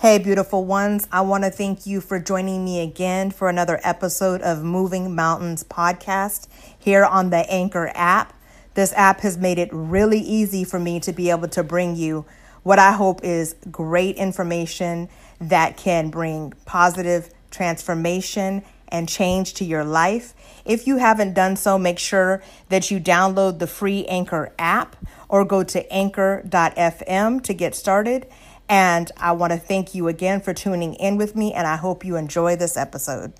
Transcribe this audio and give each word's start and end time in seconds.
Hey, 0.00 0.16
beautiful 0.16 0.64
ones. 0.64 1.06
I 1.12 1.20
want 1.20 1.44
to 1.44 1.50
thank 1.50 1.84
you 1.84 2.00
for 2.00 2.18
joining 2.18 2.64
me 2.64 2.80
again 2.80 3.30
for 3.30 3.50
another 3.50 3.78
episode 3.84 4.40
of 4.40 4.64
Moving 4.64 5.14
Mountains 5.14 5.62
podcast 5.62 6.48
here 6.78 7.04
on 7.04 7.28
the 7.28 7.44
Anchor 7.52 7.92
app. 7.94 8.32
This 8.72 8.94
app 8.94 9.20
has 9.20 9.36
made 9.36 9.58
it 9.58 9.68
really 9.70 10.18
easy 10.18 10.64
for 10.64 10.80
me 10.80 11.00
to 11.00 11.12
be 11.12 11.28
able 11.28 11.48
to 11.48 11.62
bring 11.62 11.96
you 11.96 12.24
what 12.62 12.78
I 12.78 12.92
hope 12.92 13.22
is 13.22 13.54
great 13.70 14.16
information 14.16 15.10
that 15.38 15.76
can 15.76 16.08
bring 16.08 16.54
positive 16.64 17.28
transformation 17.50 18.62
and 18.88 19.06
change 19.06 19.52
to 19.54 19.66
your 19.66 19.84
life. 19.84 20.32
If 20.64 20.86
you 20.86 20.96
haven't 20.96 21.34
done 21.34 21.56
so, 21.56 21.78
make 21.78 21.98
sure 21.98 22.42
that 22.70 22.90
you 22.90 23.00
download 23.00 23.58
the 23.58 23.66
free 23.66 24.06
Anchor 24.06 24.54
app 24.58 24.96
or 25.28 25.44
go 25.44 25.62
to 25.62 25.92
anchor.fm 25.92 27.42
to 27.42 27.54
get 27.54 27.74
started. 27.74 28.26
And 28.70 29.10
I 29.16 29.32
want 29.32 29.52
to 29.52 29.58
thank 29.58 29.96
you 29.96 30.06
again 30.06 30.40
for 30.40 30.54
tuning 30.54 30.94
in 30.94 31.16
with 31.16 31.34
me, 31.34 31.52
and 31.52 31.66
I 31.66 31.74
hope 31.74 32.04
you 32.04 32.14
enjoy 32.14 32.54
this 32.54 32.76
episode. 32.76 33.32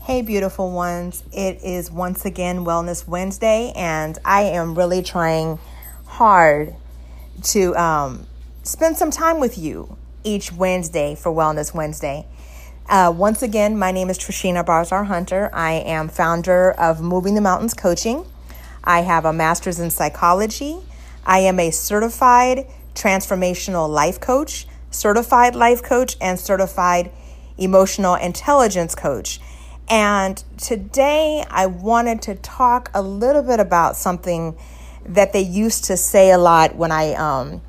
Hey, 0.00 0.22
beautiful 0.22 0.72
ones. 0.72 1.22
It 1.30 1.62
is 1.62 1.90
once 1.90 2.24
again 2.24 2.64
Wellness 2.64 3.06
Wednesday, 3.06 3.74
and 3.76 4.18
I 4.24 4.44
am 4.44 4.74
really 4.74 5.02
trying 5.02 5.58
hard 6.06 6.74
to 7.42 7.76
um, 7.76 8.26
spend 8.62 8.96
some 8.96 9.10
time 9.10 9.38
with 9.38 9.58
you 9.58 9.98
each 10.24 10.50
Wednesday 10.50 11.14
for 11.14 11.30
Wellness 11.30 11.74
Wednesday. 11.74 12.26
Uh, 12.88 13.12
once 13.14 13.42
again, 13.42 13.78
my 13.78 13.92
name 13.92 14.08
is 14.08 14.18
Trishina 14.18 14.64
Barzar 14.64 15.04
Hunter. 15.04 15.50
I 15.52 15.72
am 15.72 16.08
founder 16.08 16.72
of 16.72 17.02
Moving 17.02 17.34
the 17.34 17.42
Mountains 17.42 17.74
Coaching. 17.74 18.24
I 18.82 19.02
have 19.02 19.26
a 19.26 19.32
master's 19.34 19.78
in 19.78 19.90
psychology. 19.90 20.78
I 21.26 21.40
am 21.40 21.60
a 21.60 21.70
certified 21.70 22.66
transformational 22.94 23.88
life 23.88 24.20
coach, 24.20 24.66
certified 24.90 25.54
life 25.54 25.82
coach, 25.82 26.16
and 26.20 26.38
certified 26.38 27.10
emotional 27.58 28.14
intelligence 28.14 28.94
coach. 28.94 29.40
And 29.88 30.42
today 30.56 31.44
I 31.50 31.66
wanted 31.66 32.22
to 32.22 32.36
talk 32.36 32.90
a 32.94 33.02
little 33.02 33.42
bit 33.42 33.60
about 33.60 33.96
something 33.96 34.56
that 35.04 35.32
they 35.32 35.40
used 35.40 35.84
to 35.84 35.96
say 35.96 36.30
a 36.30 36.38
lot 36.38 36.76
when 36.76 36.92
I 36.92 37.14
um, 37.14 37.62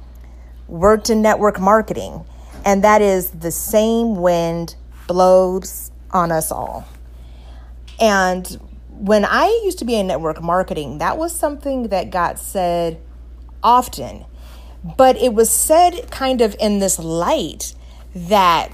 worked 0.67 1.09
in 1.09 1.21
network 1.21 1.59
marketing, 1.59 2.25
and 2.63 2.83
that 2.83 3.01
is 3.01 3.31
the 3.31 3.51
same 3.51 4.15
wind 4.15 4.75
blows 5.07 5.91
on 6.11 6.31
us 6.31 6.51
all. 6.51 6.87
And 7.99 8.59
when 8.89 9.25
I 9.25 9.47
used 9.63 9.79
to 9.79 9.85
be 9.85 9.95
in 9.95 10.07
network 10.07 10.41
marketing, 10.41 10.99
that 10.99 11.17
was 11.17 11.35
something 11.35 11.87
that 11.87 12.11
got 12.11 12.37
said 12.37 13.01
often 13.63 14.25
but 14.83 15.15
it 15.17 15.33
was 15.33 15.49
said 15.49 16.09
kind 16.09 16.41
of 16.41 16.55
in 16.59 16.79
this 16.79 16.97
light 16.97 17.75
that, 18.15 18.71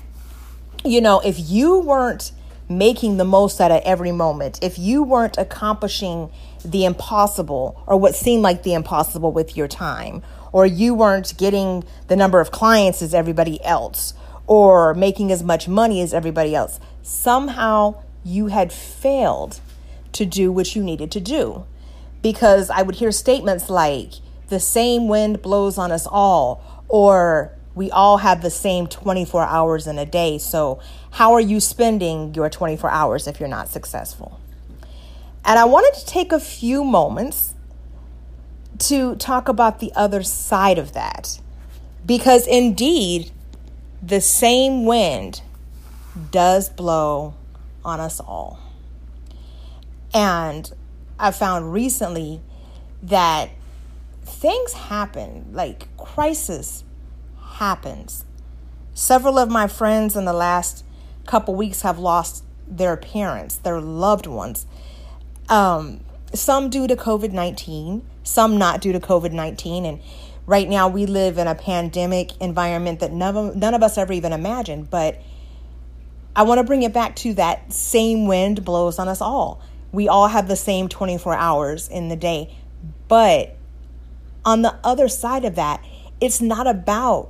you 0.84 1.02
know, 1.02 1.20
if 1.20 1.50
you 1.50 1.80
weren't 1.80 2.32
making 2.70 3.18
the 3.18 3.26
most 3.26 3.60
out 3.62 3.72
of 3.72 3.82
every 3.84 4.12
moment, 4.12 4.60
if 4.62 4.78
you 4.78 5.04
weren't 5.04 5.38
accomplishing 5.38 6.30
the 6.64 6.86
impossible 6.86 7.82
or 7.88 7.98
what 7.98 8.16
seemed 8.16 8.44
like 8.44 8.64
the 8.64 8.74
impossible 8.74 9.32
with 9.32 9.56
your 9.56 9.68
time, 9.68 10.22
or 10.52 10.66
you 10.66 10.94
weren't 10.94 11.38
getting 11.38 11.84
the 12.08 12.16
number 12.16 12.40
of 12.40 12.52
clients 12.52 13.02
as 13.02 13.14
everybody 13.14 13.64
else, 13.64 14.14
or 14.48 14.94
making 14.94 15.32
as 15.32 15.44
much 15.44 15.68
money 15.68 16.02
as 16.02 16.14
everybody 16.14 16.56
else, 16.56 16.80
somehow 17.04 18.02
you 18.24 18.48
had 18.48 18.72
failed 18.72 19.60
to 20.14 20.26
do 20.26 20.52
what 20.52 20.76
you 20.76 20.84
needed 20.84 21.12
to 21.12 21.20
do. 21.20 21.66
Because 22.22 22.70
I 22.70 22.82
would 22.82 22.96
hear 22.96 23.12
statements 23.12 23.70
like, 23.70 24.14
the 24.50 24.60
same 24.60 25.08
wind 25.08 25.42
blows 25.42 25.78
on 25.78 25.92
us 25.92 26.08
all, 26.08 26.86
or 26.88 27.54
we 27.76 27.92
all 27.92 28.18
have 28.18 28.42
the 28.42 28.50
same 28.50 28.88
24 28.88 29.44
hours 29.44 29.88
in 29.88 30.00
a 30.00 30.06
day. 30.06 30.38
So, 30.38 30.80
how 31.12 31.34
are 31.34 31.42
you 31.42 31.60
spending 31.60 32.34
your 32.34 32.50
24 32.50 32.90
hours 32.90 33.28
if 33.28 33.40
you're 33.40 33.50
not 33.50 33.70
successful? 33.70 34.40
And 35.46 35.58
I 35.58 35.66
wanted 35.66 35.98
to 36.00 36.06
take 36.06 36.32
a 36.32 36.40
few 36.40 36.84
moments 36.84 37.54
to 38.80 39.16
talk 39.16 39.48
about 39.48 39.80
the 39.80 39.92
other 39.96 40.24
side 40.24 40.78
of 40.78 40.94
that. 40.94 41.40
Because 42.06 42.48
indeed, 42.48 43.32
the 44.02 44.22
same 44.22 44.86
wind 44.86 45.42
does 46.32 46.70
blow 46.70 47.34
on 47.84 48.00
us 48.00 48.20
all. 48.20 48.60
And 50.14 50.72
I 51.20 51.32
found 51.32 51.74
recently 51.74 52.42
that 53.04 53.50
things 54.28 54.74
happen, 54.74 55.48
like 55.52 55.96
crisis 55.98 56.84
happens. 57.42 58.26
Several 58.94 59.40
of 59.40 59.50
my 59.50 59.68
friends 59.68 60.16
in 60.16 60.26
the 60.26 60.34
last 60.34 60.84
couple 61.26 61.56
weeks 61.56 61.82
have 61.82 61.98
lost 62.00 62.44
their 62.68 62.98
parents, 62.98 63.58
their 63.58 63.80
loved 63.80 64.28
ones. 64.28 64.66
Um, 65.50 66.02
some 66.34 66.70
due 66.70 66.88
to 66.88 66.96
COVID 66.96 67.32
19, 67.32 68.06
some 68.24 68.58
not 68.58 68.82
due 68.82 68.92
to 68.94 69.00
COVID 69.00 69.32
19. 69.32 69.86
And 69.86 70.02
right 70.46 70.68
now 70.68 70.88
we 70.88 71.06
live 71.06 71.38
in 71.38 71.48
a 71.48 71.56
pandemic 71.56 72.36
environment 72.42 73.00
that 73.00 73.12
none 73.12 73.38
of, 73.38 73.56
none 73.56 73.74
of 73.74 73.82
us 73.82 73.98
ever 73.98 74.14
even 74.14 74.34
imagined. 74.34 74.90
But 74.90 75.22
I 76.36 76.44
want 76.44 76.60
to 76.60 76.64
bring 76.64 76.84
it 76.84 76.94
back 76.94 77.16
to 77.18 77.34
that 77.36 77.72
same 77.74 78.28
wind 78.28 78.64
blows 78.64 79.00
on 79.00 79.08
us 79.08 79.22
all. 79.22 79.62
We 79.92 80.08
all 80.08 80.28
have 80.28 80.48
the 80.48 80.56
same 80.56 80.90
24 80.90 81.34
hours 81.34 81.88
in 81.88 82.10
the 82.10 82.16
day, 82.16 82.56
but 83.08 83.57
on 84.48 84.62
the 84.62 84.74
other 84.82 85.10
side 85.10 85.44
of 85.44 85.56
that, 85.56 85.84
it's 86.22 86.42
not 86.42 86.68
about, 86.68 87.30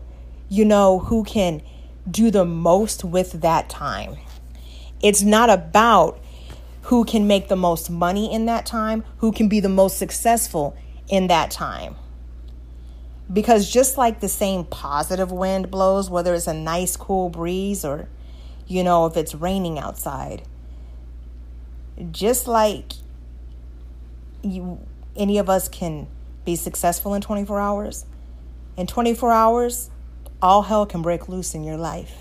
you 0.50 0.64
know, 0.64 1.00
who 1.00 1.24
can 1.24 1.64
do 2.10 2.30
the 2.30 2.46
most 2.46 3.04
with 3.04 3.42
that 3.42 3.68
time. 3.70 4.16
It's 5.02 5.24
not 5.24 5.50
about 5.50 6.20
who 6.84 7.04
can 7.04 7.26
make 7.26 7.48
the 7.48 7.56
most 7.56 7.90
money 7.90 8.32
in 8.32 8.46
that 8.46 8.68
time, 8.68 9.04
who 9.18 9.32
can 9.32 9.50
be 9.50 9.60
the 9.60 9.68
most 9.68 9.98
successful 9.98 10.78
in 11.10 11.26
that 11.26 11.50
time. 11.50 11.96
Because 13.34 13.68
just 13.68 13.98
like 13.98 14.20
the 14.20 14.30
same 14.30 14.64
positive 14.64 15.32
wind 15.32 15.72
blows, 15.72 16.12
whether 16.12 16.36
it's 16.36 16.46
a 16.46 16.54
nice 16.54 16.96
cool 16.96 17.30
breeze 17.30 17.84
or, 17.84 18.08
you 18.68 18.84
know, 18.84 19.08
if 19.08 19.18
it's 19.18 19.34
raining 19.34 19.80
outside, 19.80 20.44
just 22.12 22.48
like 22.48 22.94
you, 24.44 24.80
any 25.16 25.40
of 25.40 25.50
us 25.50 25.68
can 25.68 26.08
be 26.48 26.56
successful 26.56 27.14
in 27.14 27.22
24 27.22 27.60
hours, 27.60 28.06
in 28.78 28.88
24 28.88 29.34
hours, 29.34 29.90
all 30.42 30.62
hell 30.62 30.86
can 30.86 31.02
break 31.02 31.28
loose 31.28 31.54
in 31.54 31.66
your 31.66 31.76
life. 31.76 32.16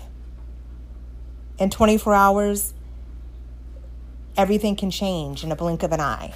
In 1.57 1.69
24 1.69 2.13
hours, 2.13 2.73
everything 4.35 4.75
can 4.75 4.91
change 4.91 5.45
in 5.45 5.51
a 5.53 5.55
blink 5.55 5.81
of 5.81 5.93
an 5.93 6.01
eye. 6.01 6.33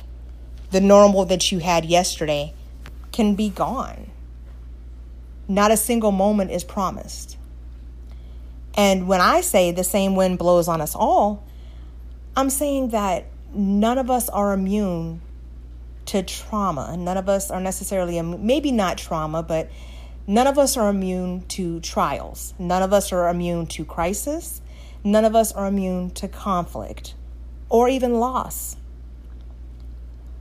The 0.72 0.80
normal 0.80 1.26
that 1.26 1.52
you 1.52 1.60
had 1.60 1.84
yesterday 1.84 2.54
can 3.12 3.36
be 3.36 3.50
gone. 3.50 4.10
Not 5.50 5.72
a 5.72 5.78
single 5.78 6.14
moment 6.14 6.50
is 6.52 6.64
promised. 6.64 7.36
And 8.74 9.06
when 9.06 9.20
I 9.20 9.42
say 9.42 9.74
the 9.74 9.84
same 9.84 10.16
wind 10.16 10.38
blows 10.38 10.70
on 10.70 10.80
us 10.80 10.96
all, 10.96 11.44
I'm 12.38 12.50
saying 12.50 12.92
that 12.92 13.26
none 13.54 13.98
of 13.98 14.10
us 14.10 14.30
are 14.30 14.54
immune 14.54 15.20
to 16.12 16.22
trauma. 16.22 16.98
None 16.98 17.16
of 17.16 17.30
us 17.30 17.50
are 17.50 17.62
necessarily, 17.62 18.22
maybe 18.22 18.74
not 18.74 18.98
trauma, 18.98 19.42
but 19.42 19.72
none 20.28 20.46
of 20.46 20.58
us 20.58 20.76
are 20.76 20.90
immune 20.90 21.44
to 21.48 21.80
trials. 21.80 22.54
None 22.60 22.84
of 22.84 22.92
us 22.92 23.14
are 23.14 23.30
immune 23.30 23.66
to 23.68 23.86
crisis. 23.86 24.62
None 25.06 25.24
of 25.24 25.38
us 25.38 25.54
are 25.54 25.68
immune 25.68 26.12
to 26.12 26.28
conflict 26.28 27.14
or 27.70 27.88
even 27.88 28.16
loss. 28.16 28.76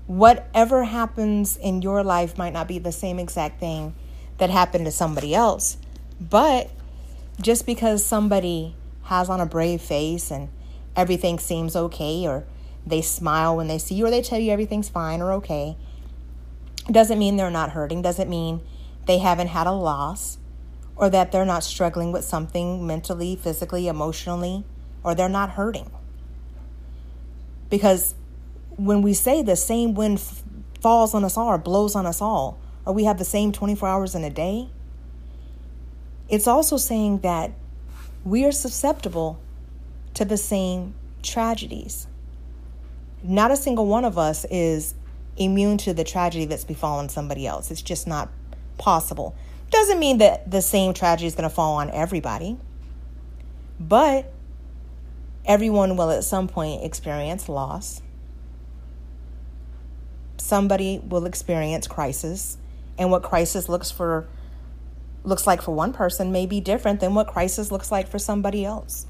Whatever 0.09 0.83
happens 0.83 1.57
in 1.57 1.83
your 1.83 2.03
life 2.03 2.37
might 2.37 2.53
not 2.53 2.67
be 2.67 2.81
the 2.81 2.91
same 2.91 3.21
exact 3.21 3.61
thing 3.61 3.95
that 4.39 4.51
happened 4.51 4.87
to 4.87 4.91
somebody 4.91 5.37
else, 5.37 5.77
but 6.21 6.69
just 7.41 7.65
because 7.65 8.05
somebody 8.05 8.75
has 9.05 9.29
on 9.29 9.41
a 9.41 9.47
brave 9.47 9.81
face 9.81 10.33
and 10.33 10.49
everything 10.97 11.39
seems 11.39 11.77
okay 11.77 12.27
or 12.27 12.45
they 12.87 13.03
smile 13.03 13.57
when 13.57 13.69
they 13.69 13.79
see 13.79 13.95
you 13.95 14.07
or 14.07 14.11
they 14.11 14.23
tell 14.23 14.39
you 14.39 14.51
everything's 14.51 14.89
fine 14.89 15.21
or 15.21 15.33
okay. 15.33 15.77
Doesn't 16.91 17.19
mean 17.19 17.37
they're 17.37 17.51
not 17.51 17.71
hurting, 17.71 18.03
doesn't 18.03 18.29
mean 18.29 18.61
they 19.07 19.19
haven't 19.19 19.49
had 19.49 19.67
a 19.67 19.73
loss 19.73 20.39
or 20.97 21.09
that 21.11 21.33
they're 21.33 21.47
not 21.47 21.65
struggling 21.65 22.13
with 22.13 22.25
something 22.25 22.87
mentally, 22.87 23.35
physically, 23.37 23.89
emotionally, 23.89 24.65
or 25.03 25.15
they're 25.15 25.29
not 25.29 25.51
hurting. 25.51 25.91
Because 27.71 28.15
when 28.77 29.01
we 29.01 29.15
say 29.15 29.43
the 29.43 29.57
same 29.57 29.95
wind 29.95 30.19
f- 30.19 30.43
falls 30.81 31.15
on 31.15 31.25
us 31.25 31.37
all 31.37 31.49
or 31.49 31.59
blows 31.59 31.95
on 31.95 32.05
us 32.05 32.21
all, 32.21 32.59
or 32.85 32.93
we 32.93 33.05
have 33.05 33.19
the 33.19 33.25
same 33.25 33.53
24 33.53 33.89
hours 33.89 34.15
in 34.15 34.25
a 34.25 34.31
day, 34.31 34.69
it's 36.29 36.47
also 36.47 36.77
saying 36.77 37.21
that 37.21 37.53
we 38.25 38.45
are 38.45 38.53
susceptible 38.53 39.41
to 40.15 40.25
the 40.25 40.37
same 40.37 40.95
tragedies. 41.23 42.07
Not 43.23 43.51
a 43.51 43.57
single 43.57 43.87
one 43.87 44.05
of 44.05 44.17
us 44.19 44.47
is 44.51 44.95
immune 45.37 45.79
to 45.79 45.95
the 45.95 46.05
tragedy 46.05 46.45
that's 46.45 46.65
befallen 46.65 47.09
somebody 47.09 47.47
else. 47.47 47.71
It's 47.71 47.83
just 47.83 48.07
not 48.07 48.31
possible. 48.79 49.35
Doesn't 49.71 49.99
mean 49.99 50.19
that 50.19 50.51
the 50.51 50.63
same 50.63 50.95
tragedy 50.95 51.27
is 51.27 51.35
going 51.35 51.49
to 51.49 51.55
fall 51.55 51.77
on 51.77 51.91
everybody, 51.91 52.57
but 53.79 54.33
everyone 55.45 55.97
will 55.97 56.11
at 56.11 56.25
some 56.25 56.49
point 56.49 56.85
experience 56.85 57.49
loss. 57.49 58.03
Somebody 60.39 61.01
will 61.07 61.27
experience 61.27 61.87
crisis, 61.87 62.59
and 62.99 63.11
what 63.11 63.23
crisis 63.23 63.69
looks 63.69 63.91
for 63.91 64.27
looks 65.23 65.47
like 65.47 65.61
for 65.61 65.75
one 65.75 65.93
person 65.93 66.33
may 66.33 66.47
be 66.47 66.61
different 66.61 67.01
than 67.01 67.15
what 67.15 67.27
crisis 67.27 67.71
looks 67.71 67.93
like 67.93 68.09
for 68.09 68.19
somebody 68.19 68.65
else. 68.65 69.07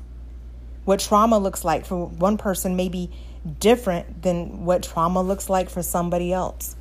What 0.85 0.99
trauma 0.99 1.39
looks 1.39 1.65
like 1.65 1.87
for 1.87 2.07
one 2.07 2.37
person 2.37 2.75
may 2.75 2.89
be 2.89 3.11
different 3.59 4.23
than 4.23 4.65
what 4.65 4.83
trauma 4.83 5.23
looks 5.23 5.49
like 5.49 5.71
for 5.71 5.83
somebody 5.83 6.33
else. 6.33 6.77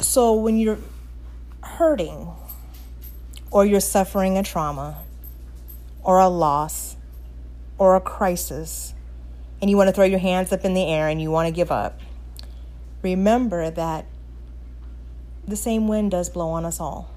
So 0.00 0.34
when 0.34 0.58
you're 0.58 0.78
hurting 1.62 2.32
or 3.50 3.64
you're 3.64 3.80
suffering 3.80 4.36
a 4.36 4.42
trauma 4.42 5.02
or 6.02 6.18
a 6.18 6.28
loss 6.28 6.96
or 7.78 7.96
a 7.96 8.00
crisis 8.00 8.94
and 9.60 9.70
you 9.70 9.76
want 9.76 9.88
to 9.88 9.92
throw 9.92 10.04
your 10.04 10.18
hands 10.18 10.52
up 10.52 10.64
in 10.64 10.74
the 10.74 10.86
air 10.86 11.08
and 11.08 11.20
you 11.20 11.30
want 11.30 11.46
to 11.46 11.52
give 11.52 11.70
up, 11.70 12.00
remember 13.02 13.70
that 13.70 14.06
the 15.46 15.56
same 15.56 15.88
wind 15.88 16.10
does 16.10 16.28
blow 16.28 16.50
on 16.50 16.64
us 16.64 16.80
all. 16.80 17.10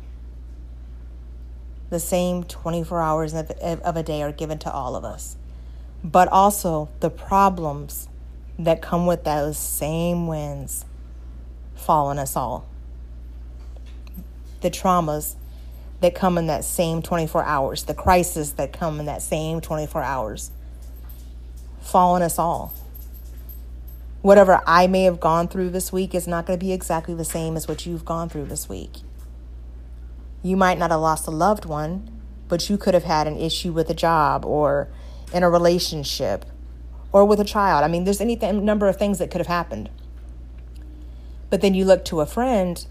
The 1.89 1.99
same 1.99 2.43
24 2.43 3.01
hours 3.01 3.33
of, 3.33 3.51
a 3.61 4.03
day 4.03 4.23
are 4.23 4.31
given 4.31 4.57
to 4.59 4.71
all 4.71 4.95
of 4.95 5.05
us. 5.05 5.37
But 6.03 6.27
also 6.27 6.89
the 6.99 7.09
problems 7.09 8.09
that 8.59 8.81
come 8.81 9.05
with 9.05 9.23
those 9.23 9.57
same 9.57 10.27
winds 10.27 10.85
fall 11.75 12.07
on 12.07 12.19
us 12.19 12.35
all 12.35 12.67
the 14.63 14.71
traumas 14.71 15.35
that 15.99 16.15
come 16.15 16.37
in 16.37 16.47
that 16.47 16.63
same 16.65 17.01
24 17.01 17.43
hours, 17.43 17.83
the 17.83 17.93
crises 17.93 18.53
that 18.53 18.73
come 18.73 18.99
in 18.99 19.05
that 19.05 19.21
same 19.21 19.61
24 19.61 20.01
hours 20.01 20.51
fall 21.81 22.15
on 22.15 22.21
us 22.21 22.39
all. 22.39 22.73
Whatever 24.21 24.61
I 24.65 24.87
may 24.87 25.03
have 25.03 25.19
gone 25.19 25.49
through 25.49 25.69
this 25.69 25.91
week 25.91 26.15
is 26.15 26.27
not 26.27 26.45
going 26.45 26.57
to 26.57 26.65
be 26.65 26.71
exactly 26.71 27.13
the 27.13 27.25
same 27.25 27.55
as 27.55 27.67
what 27.67 27.85
you've 27.85 28.05
gone 28.05 28.29
through 28.29 28.45
this 28.45 28.67
week. 28.67 28.99
You 30.41 30.55
might 30.57 30.79
not 30.79 30.91
have 30.91 31.01
lost 31.01 31.27
a 31.27 31.31
loved 31.31 31.65
one, 31.65 32.09
but 32.47 32.69
you 32.69 32.77
could 32.77 32.93
have 32.93 33.03
had 33.03 33.27
an 33.27 33.37
issue 33.37 33.73
with 33.73 33.89
a 33.89 33.93
job 33.93 34.45
or 34.45 34.89
in 35.33 35.43
a 35.43 35.49
relationship 35.49 36.45
or 37.11 37.23
with 37.23 37.39
a 37.39 37.45
child. 37.45 37.83
I 37.83 37.87
mean, 37.87 38.03
there's 38.03 38.19
any 38.19 38.35
th- 38.35 38.55
number 38.55 38.87
of 38.87 38.97
things 38.97 39.19
that 39.19 39.31
could 39.31 39.39
have 39.39 39.47
happened. 39.47 39.89
But 41.49 41.61
then 41.61 41.75
you 41.75 41.85
look 41.85 42.03
to 42.05 42.21
a 42.21 42.25
friend 42.25 42.85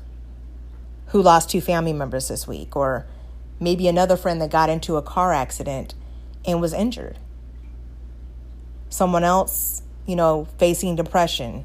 who 1.06 1.20
lost 1.20 1.50
two 1.50 1.60
family 1.60 1.92
members 1.92 2.28
this 2.28 2.46
week, 2.46 2.76
or 2.76 3.04
maybe 3.60 3.88
another 3.88 4.16
friend 4.16 4.40
that 4.40 4.50
got 4.50 4.70
into 4.70 4.96
a 4.96 5.02
car 5.02 5.32
accident 5.32 5.94
and 6.46 6.60
was 6.60 6.72
injured. 6.72 7.18
Someone 8.88 9.24
else, 9.24 9.82
you 10.06 10.16
know, 10.16 10.46
facing 10.58 10.96
depression 10.96 11.64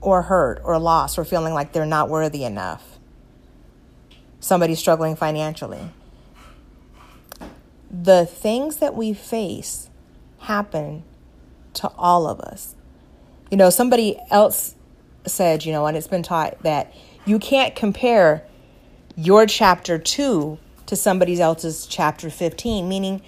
or 0.00 0.22
hurt 0.22 0.60
or 0.64 0.78
loss 0.78 1.16
or 1.16 1.24
feeling 1.24 1.54
like 1.54 1.72
they're 1.72 1.86
not 1.86 2.08
worthy 2.08 2.44
enough. 2.44 2.98
Somebody 4.40 4.74
struggling 4.74 5.16
financially. 5.16 5.90
The 8.02 8.26
things 8.26 8.78
that 8.78 8.96
we 8.96 9.12
face 9.12 9.88
happen 10.40 11.04
to 11.74 11.88
all 11.96 12.26
of 12.26 12.40
us. 12.40 12.74
You 13.52 13.56
know, 13.56 13.70
somebody 13.70 14.18
else 14.32 14.74
said, 15.26 15.64
you 15.64 15.72
know, 15.72 15.86
and 15.86 15.96
it's 15.96 16.08
been 16.08 16.24
taught 16.24 16.60
that 16.64 16.92
you 17.24 17.38
can't 17.38 17.76
compare 17.76 18.44
your 19.16 19.46
chapter 19.46 19.96
2 19.96 20.58
to 20.86 20.96
somebody 20.96 21.40
else's 21.40 21.86
chapter 21.86 22.30
15, 22.30 22.88
meaning, 22.88 23.22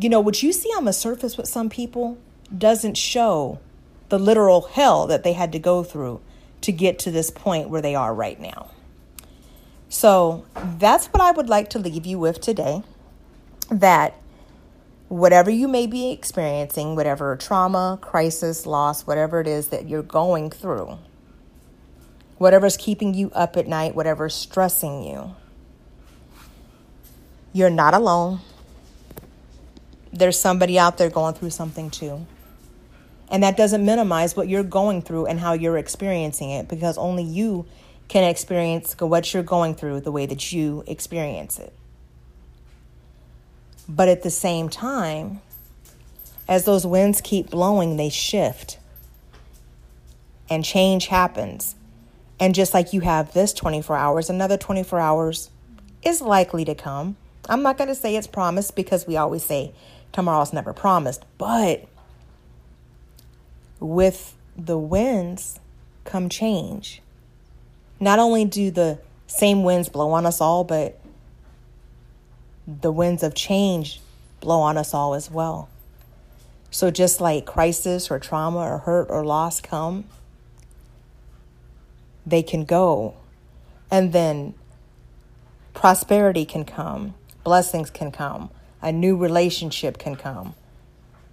you 0.00 0.08
know, 0.08 0.20
what 0.20 0.42
you 0.42 0.52
see 0.52 0.70
on 0.70 0.84
the 0.84 0.92
surface 0.92 1.36
with 1.36 1.46
some 1.46 1.70
people 1.70 2.18
doesn't 2.56 2.96
show 2.96 3.60
the 4.08 4.18
literal 4.18 4.62
hell 4.62 5.06
that 5.06 5.22
they 5.22 5.34
had 5.34 5.52
to 5.52 5.58
go 5.60 5.84
through 5.84 6.20
to 6.62 6.72
get 6.72 6.98
to 6.98 7.12
this 7.12 7.30
point 7.30 7.68
where 7.68 7.80
they 7.80 7.94
are 7.94 8.12
right 8.12 8.40
now. 8.40 8.72
So 9.88 10.44
that's 10.78 11.06
what 11.06 11.22
I 11.22 11.30
would 11.30 11.48
like 11.48 11.70
to 11.70 11.78
leave 11.78 12.06
you 12.06 12.18
with 12.18 12.40
today 12.40 12.82
that 13.70 14.14
whatever 15.08 15.50
you 15.50 15.68
may 15.68 15.86
be 15.86 16.10
experiencing, 16.10 16.96
whatever 16.96 17.36
trauma, 17.36 17.98
crisis, 18.00 18.66
loss, 18.66 19.06
whatever 19.06 19.40
it 19.40 19.46
is 19.46 19.68
that 19.68 19.88
you're 19.88 20.02
going 20.02 20.50
through, 20.50 20.98
whatever's 22.38 22.76
keeping 22.76 23.14
you 23.14 23.30
up 23.30 23.56
at 23.56 23.66
night, 23.66 23.94
whatever's 23.94 24.34
stressing 24.34 25.02
you. 25.02 25.34
You're 27.52 27.70
not 27.70 27.94
alone. 27.94 28.40
There's 30.12 30.38
somebody 30.38 30.78
out 30.78 30.98
there 30.98 31.10
going 31.10 31.34
through 31.34 31.50
something 31.50 31.90
too. 31.90 32.26
And 33.30 33.42
that 33.42 33.56
doesn't 33.56 33.84
minimize 33.84 34.36
what 34.36 34.48
you're 34.48 34.62
going 34.62 35.02
through 35.02 35.26
and 35.26 35.40
how 35.40 35.52
you're 35.52 35.78
experiencing 35.78 36.50
it 36.50 36.68
because 36.68 36.96
only 36.96 37.24
you 37.24 37.66
can 38.08 38.22
experience 38.22 38.94
what 39.00 39.34
you're 39.34 39.42
going 39.42 39.74
through 39.74 40.00
the 40.00 40.12
way 40.12 40.26
that 40.26 40.52
you 40.52 40.84
experience 40.86 41.58
it. 41.58 41.72
But 43.88 44.08
at 44.08 44.22
the 44.22 44.30
same 44.30 44.68
time, 44.68 45.40
as 46.48 46.64
those 46.64 46.86
winds 46.86 47.20
keep 47.20 47.50
blowing, 47.50 47.96
they 47.96 48.08
shift 48.08 48.78
and 50.48 50.64
change 50.64 51.06
happens. 51.06 51.74
And 52.38 52.54
just 52.54 52.74
like 52.74 52.92
you 52.92 53.00
have 53.00 53.32
this 53.32 53.52
24 53.52 53.96
hours, 53.96 54.30
another 54.30 54.56
24 54.56 54.98
hours 54.98 55.50
is 56.04 56.20
likely 56.20 56.64
to 56.64 56.74
come. 56.74 57.16
I'm 57.48 57.62
not 57.62 57.78
going 57.78 57.88
to 57.88 57.94
say 57.94 58.16
it's 58.16 58.26
promised 58.26 58.76
because 58.76 59.06
we 59.06 59.16
always 59.16 59.44
say 59.44 59.72
tomorrow's 60.12 60.52
never 60.52 60.72
promised. 60.72 61.24
But 61.38 61.86
with 63.80 64.36
the 64.56 64.78
winds 64.78 65.60
come 66.04 66.28
change. 66.28 67.02
Not 67.98 68.18
only 68.18 68.44
do 68.44 68.70
the 68.70 68.98
same 69.26 69.64
winds 69.64 69.88
blow 69.88 70.10
on 70.10 70.26
us 70.26 70.40
all, 70.40 70.64
but 70.64 71.00
the 72.66 72.92
winds 72.92 73.22
of 73.22 73.34
change 73.34 74.00
blow 74.40 74.60
on 74.60 74.76
us 74.76 74.92
all 74.92 75.14
as 75.14 75.30
well. 75.30 75.68
So 76.70 76.90
just 76.90 77.20
like 77.20 77.46
crisis 77.46 78.10
or 78.10 78.18
trauma 78.18 78.58
or 78.58 78.78
hurt 78.78 79.08
or 79.08 79.24
loss 79.24 79.60
come, 79.60 80.04
they 82.26 82.42
can 82.42 82.64
go. 82.64 83.14
And 83.90 84.12
then 84.12 84.54
prosperity 85.74 86.44
can 86.44 86.64
come, 86.64 87.14
blessings 87.44 87.88
can 87.88 88.10
come, 88.10 88.50
a 88.82 88.90
new 88.90 89.16
relationship 89.16 89.98
can 89.98 90.16
come, 90.16 90.54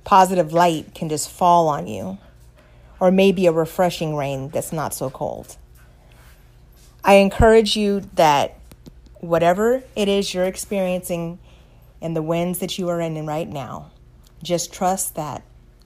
positive 0.03 0.53
light 0.53 0.93
can 0.93 1.09
just 1.09 1.29
fall 1.29 1.67
on 1.67 1.87
you, 1.87 2.19
or 2.99 3.11
maybe 3.11 3.47
a 3.47 3.51
refreshing 3.51 4.15
rain 4.15 4.49
that's 4.49 4.71
not 4.71 4.93
so 4.93 5.09
cold. 5.09 5.57
I 7.03 7.15
encourage 7.15 7.75
you 7.75 8.03
that 8.13 8.62
whatever 9.23 9.81
it 9.95 10.09
is 10.09 10.33
you're 10.33 10.43
experiencing 10.43 11.39
and 12.01 12.13
the 12.13 12.21
winds 12.21 12.59
that 12.59 12.77
you 12.77 12.89
are 12.89 12.99
in 12.99 13.25
right 13.25 13.47
now, 13.47 13.89
just 14.43 14.73
trust 14.73 15.15
that 15.15 15.41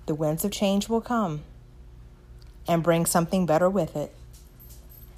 the 0.07 0.15
winds 0.15 0.43
of 0.43 0.51
change 0.51 0.89
will 0.89 1.01
come 1.01 1.43
and 2.67 2.81
bring 2.81 3.05
something 3.05 3.45
better 3.45 3.69
with 3.69 3.95
it. 3.95 4.11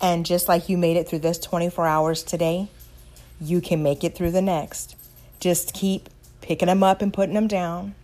And 0.01 0.25
just 0.25 0.49
like 0.49 0.67
you 0.67 0.77
made 0.77 0.97
it 0.97 1.07
through 1.07 1.19
this 1.19 1.39
24 1.39 1.87
hours 1.87 2.21
today, 2.21 2.67
you 3.39 3.61
can 3.61 3.81
make 3.81 4.03
it 4.03 4.15
through 4.15 4.31
the 4.31 4.41
next. 4.41 4.97
Just 5.39 5.73
keep 5.73 6.09
picking 6.41 6.67
them 6.67 6.83
up 6.83 7.01
and 7.01 7.13
putting 7.13 7.35
them 7.35 7.47
down. 7.47 7.95